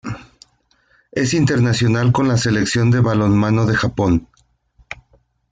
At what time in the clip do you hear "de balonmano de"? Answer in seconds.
2.89-3.75